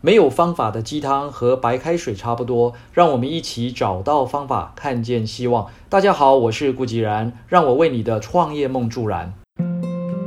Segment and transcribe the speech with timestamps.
[0.00, 5.66] 没有方法的鸡汤和白开水差不多，让我们一起找到方法，看见希望。
[5.88, 9.34] 大家好，我是顾吉然，让我为你的创业梦助燃。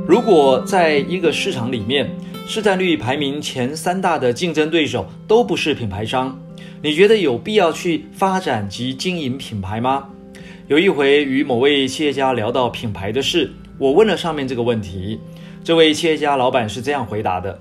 [0.06, 2.10] 如果在一个市场里面，
[2.46, 6.38] 市占率排名前三大的竞争对手都不是品牌商，
[6.82, 10.06] 你觉得有必要去发展及经营品牌吗？
[10.66, 15.18] 有一回与某位企业家聊到品牌的事，我问了上面这个问题，
[15.64, 17.58] 这位企业家老板是这样回答的。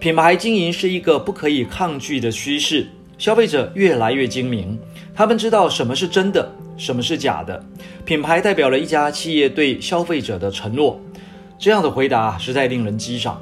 [0.00, 2.86] 品牌经营是一个不可以抗拒的趋势，
[3.18, 4.78] 消费者越来越精明，
[5.14, 7.62] 他们知道什么是真的，什么是假的。
[8.06, 10.98] 品牌代表了一家企业对消费者的承诺。
[11.58, 13.38] 这样的回答实在令人激赏。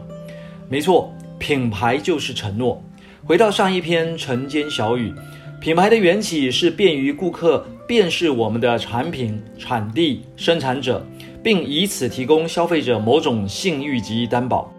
[0.68, 2.82] 没错，品牌就是承诺。
[3.24, 5.14] 回到上一篇晨间小语，
[5.60, 11.06] 品牌的缘起是便于顾客辨识我们的产品、产地、生产者，
[11.40, 14.74] 并以此提供消费者某种信誉及担保。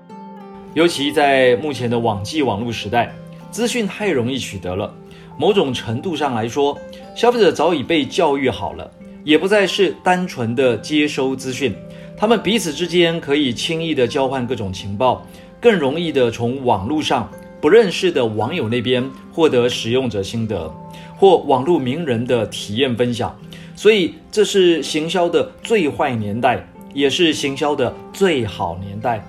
[0.73, 3.13] 尤其在目前的网际网络时代，
[3.49, 4.93] 资讯太容易取得了。
[5.37, 6.77] 某种程度上来说，
[7.15, 8.89] 消费者早已被教育好了，
[9.23, 11.73] 也不再是单纯的接收资讯。
[12.15, 15.25] 他们彼此之间可以轻易的交换各种情报，
[15.59, 17.29] 更容易的从网络上
[17.61, 20.71] 不认识的网友那边获得使用者心得，
[21.17, 23.35] 或网络名人的体验分享。
[23.75, 29.25] 所以，这是行销的最坏年代，也是行销的最好年代。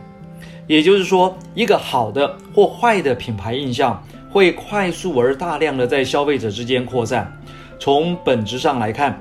[0.71, 7.29] 也就是说，一个好的或坏的品牌印象会快速而大量的在消费者之间扩散。
[7.81, 9.21] 从本质上来看，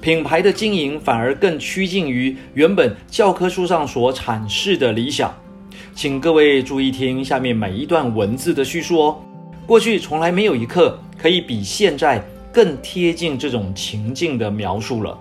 [0.00, 5.32] 品牌的经营反而更趋近于原本教科书上所阐释的理想。
[5.94, 9.20] 请各位注意听下面每一段文字的叙述哦。
[9.68, 12.20] 过去从来没有一刻可以比现在
[12.52, 15.16] 更贴近这种情境的描述了。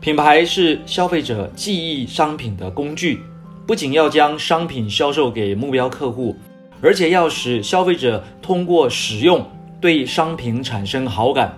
[0.00, 3.22] 品牌是消费者记忆商品的工具。
[3.66, 6.36] 不仅要将商品销售给目标客户，
[6.80, 9.44] 而且要使消费者通过使用
[9.80, 11.52] 对商品产生好感，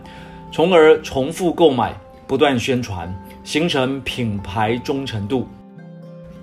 [0.50, 1.94] 从而重复购买、
[2.26, 3.14] 不断宣传，
[3.44, 5.46] 形成品牌忠诚度。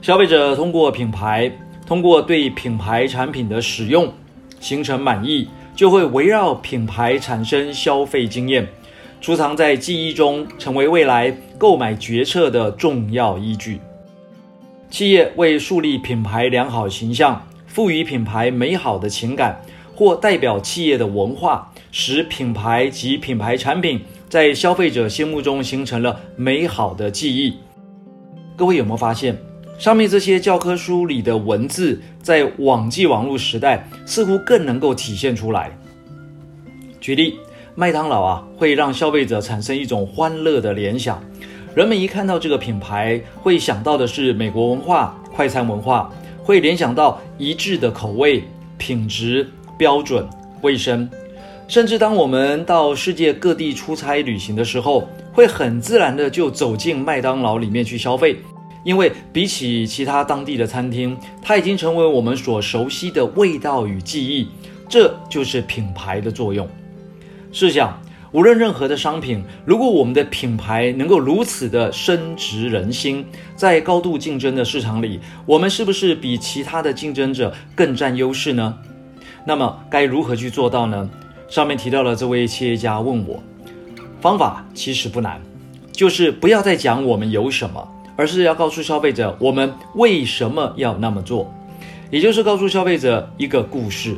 [0.03, 1.51] 消费者通过品牌，
[1.87, 4.13] 通过对品牌产品的使用
[4.59, 8.67] 形成满意，就会围绕品牌产生消费经验，
[9.19, 13.79] 储藏在记忆中，成为未来购买决策的重要依据。
[14.89, 19.59] 企业为树立品牌良好形象，赋予品牌美好的情感，
[19.93, 27.55] 或代表企业的文化，使品牌及品牌产品在消费者心目中形成了美好的记忆。
[28.55, 29.37] 各位有没有发现，
[29.77, 35.77] 上面这些教科书里的文字，在网际网络时代似乎更能够体现出来？
[37.01, 37.35] 举例，
[37.73, 41.21] 麦当劳啊，会让消费者产生一种欢乐的联想。
[41.75, 46.09] 人们一看到这个品牌，会想到的是美国文化、快餐文化，
[46.41, 48.45] 会联想到一致的口味、
[48.77, 49.45] 品质
[49.77, 50.25] 标准、
[50.61, 51.09] 卫生。
[51.67, 58.37] 甚至当我们到世界各地出差旅行的时候，会很自然的就走进麦当劳里面去消费，
[58.85, 64.47] 因为比起其他当地的餐厅，它已经成为我们所熟悉的味道与记忆。
[64.87, 66.65] 这就是品牌的作用。
[67.51, 67.99] 试想。
[68.35, 73.25] 无论任何的商品，如果我们的品牌能够如此的深植人心，
[73.55, 78.77] 在高度竞争的市场里，我们是不是比其他的竞争者更占优势呢？
[79.45, 81.09] 那么该如何去做到呢？
[81.47, 83.41] 上面提到了这位企业家问我，
[84.19, 85.39] 方法其实不难，
[85.93, 91.49] 就是不要再讲我们有什么，而是要告诉消费者我们为什么要那么做，
[92.11, 94.17] 也就是告诉消费者一个故事。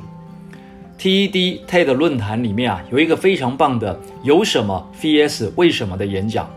[0.99, 6.49] TED TED 论坛里面啊，有一个非常棒的“有什么 vs 为什么”的演讲。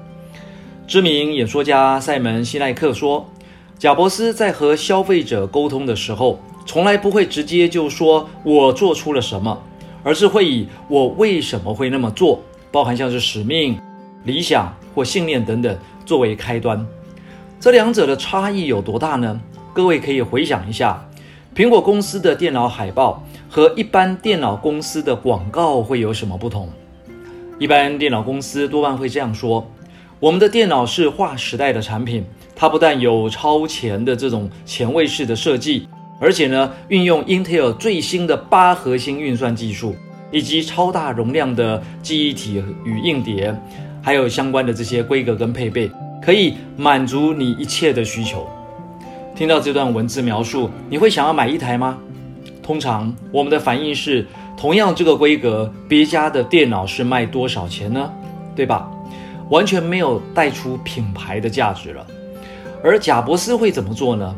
[0.86, 3.28] 知名演说家塞门西奈克说，
[3.78, 9.62] 贾伯斯在和消费者沟通的时候，从来不会直接就说我做出了什么，
[10.02, 13.78] 而是会以我为什么会那么做，包含像是使命、
[14.24, 16.84] 理想或信念等等作为开端。
[17.60, 19.38] 这两者的差异有多大呢？
[19.74, 21.06] 各位可以回想一下，
[21.54, 23.22] 苹果公司的电脑海报。
[23.52, 26.68] 和一般电脑公司的广告会有什么不同？
[27.58, 29.68] 一般电脑公司多半会这样说：
[30.20, 35.88] 我们的电脑是划时代的产品，它不但有超前的这种前卫式的设计，
[36.20, 39.96] 而且呢，运用 Intel 最新的八核心运算技术，
[40.30, 43.52] 以及超大容量的记忆体与硬碟，
[44.00, 45.90] 还有相关的这些规格跟配备，
[46.22, 48.46] 可以满足你一切的需求。
[49.34, 51.98] 听到这段文字描述，你会想要买一台吗？
[52.62, 54.26] 通常我们的反应是，
[54.56, 58.10] 同样这个规格，别家的电脑是卖多少钱呢？
[58.54, 58.90] 对吧？
[59.48, 62.06] 完全没有带出品牌的价值了。
[62.82, 64.34] 而贾伯斯会怎么做呢？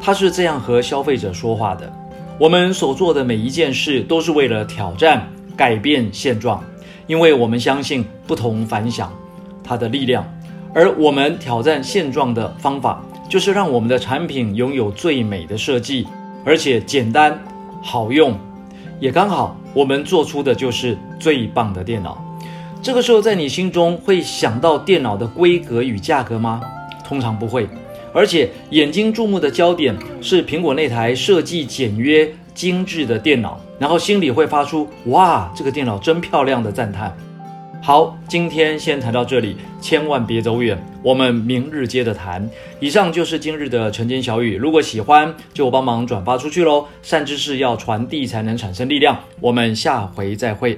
[0.00, 1.92] 他是这样和消费者说话的：
[2.38, 5.26] 我们所做的每一件事都是为了挑战、
[5.56, 6.62] 改变现状，
[7.06, 9.12] 因为我们相信不同凡响
[9.62, 10.24] 它的力量。
[10.74, 16.06] 而我们挑战现状的方法，就是让我们的产品拥有最美的设计，
[16.44, 17.38] 而且简单
[17.86, 18.36] 好用，
[18.98, 22.20] 也刚好我们做出的就是最棒的电脑。
[22.82, 26.60] 这个时候，在你心中会想到电脑的规格与价格吗？
[27.04, 27.68] 通常不会，
[28.12, 37.16] 而且眼睛注目的焦点是苹果那台设计简约、精致的电脑，然后心里会发出“哇，这个电脑真漂亮”的赞叹。
[37.86, 42.50] 好，今天先谈到这里，千万别走远，我们明日接着谈。
[42.80, 46.84] 以上就是今日的晨间小语，如果喜欢就帮忙转发出去喽。
[47.00, 50.76] 善知识要传递才能产生力量，我们下回再会。